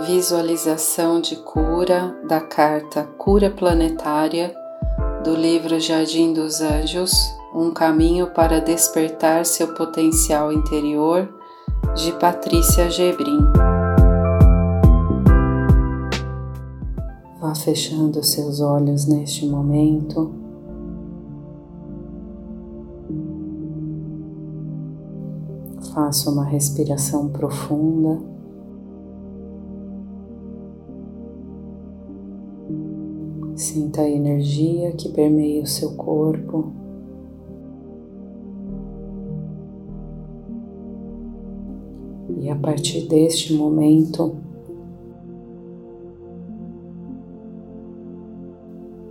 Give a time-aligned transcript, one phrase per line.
[0.00, 4.52] Visualização de cura da carta Cura Planetária
[5.22, 7.12] do livro Jardim dos Anjos
[7.54, 11.28] Um caminho para despertar seu potencial interior,
[11.94, 13.38] de Patrícia Gebrim.
[17.38, 20.32] Vá fechando seus olhos neste momento.
[25.94, 28.32] Faça uma respiração profunda.
[33.54, 36.72] Sinta a energia que permeia o seu corpo.
[42.40, 44.34] E a partir deste momento,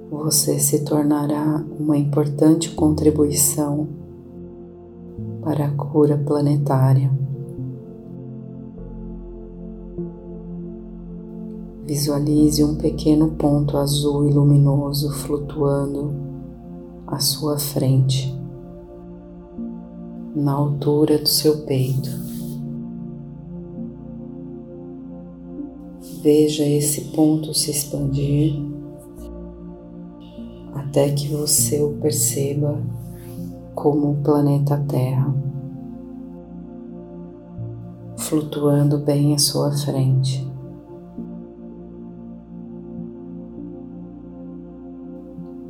[0.09, 3.88] você se tornará uma importante contribuição
[5.42, 7.12] para a cura planetária.
[11.85, 16.14] Visualize um pequeno ponto azul e luminoso flutuando
[17.08, 18.33] à sua frente,
[20.36, 22.09] na altura do seu peito.
[26.22, 28.53] Veja esse ponto se expandir
[30.73, 32.80] até que você o perceba
[33.73, 35.33] como o planeta Terra,
[38.17, 40.50] flutuando bem à sua frente.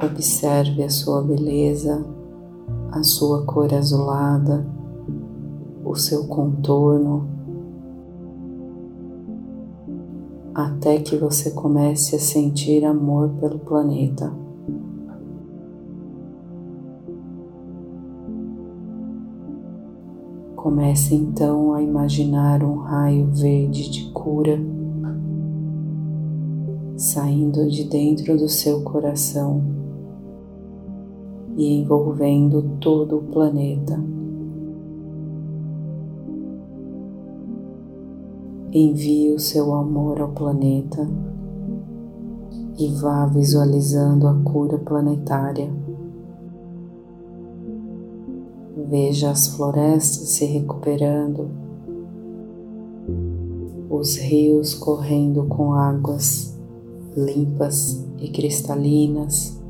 [0.04, 2.04] Observe a sua beleza,
[2.92, 4.66] a sua cor azulada,
[5.86, 7.30] o seu contorno,
[10.56, 14.34] até que você comece a sentir amor pelo planeta.
[20.56, 24.60] Comece então a imaginar um raio verde de cura
[26.98, 29.81] saindo de dentro do seu coração
[31.58, 34.00] e envolvendo todo o planeta.
[38.74, 41.08] Envie o seu amor ao planeta
[42.80, 45.70] e vá visualizando a cura planetária.
[48.90, 51.50] Veja as florestas se recuperando,
[53.90, 56.58] os rios correndo com águas
[57.16, 59.61] limpas e cristalinas,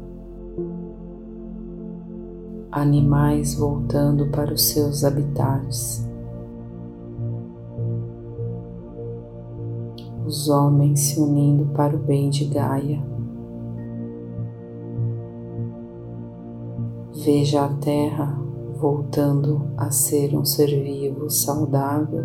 [2.72, 6.08] animais voltando para os seus habitats,
[10.26, 13.04] os homens se unindo para o bem de Gaia.
[17.14, 18.40] Veja a terra
[18.80, 22.24] voltando a ser um ser vivo saudável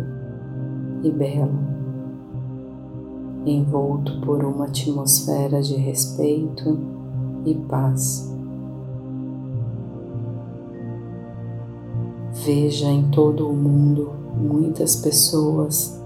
[1.03, 1.59] e belo,
[3.45, 6.79] envolto por uma atmosfera de respeito
[7.45, 8.26] e paz.
[12.47, 16.01] Veja em todo o mundo muitas pessoas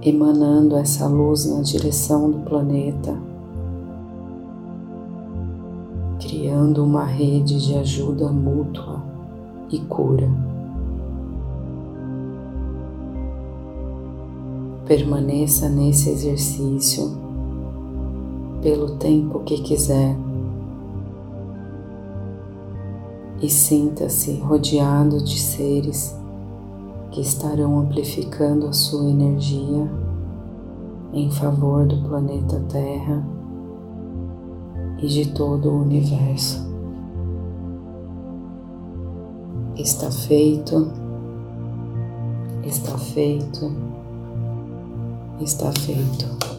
[0.00, 3.14] emanando essa luz na direção do planeta
[6.18, 9.02] criando uma rede de ajuda mútua
[9.70, 10.30] e cura.
[14.86, 17.12] Permaneça nesse exercício
[18.62, 20.16] pelo tempo que quiser
[23.40, 26.16] e sinta-se rodeado de seres
[27.10, 29.88] que estarão amplificando a sua energia
[31.12, 33.24] em favor do planeta Terra
[34.98, 36.66] e de todo o universo.
[39.76, 40.90] Está feito,
[42.64, 43.72] está feito,
[45.40, 46.57] está feito.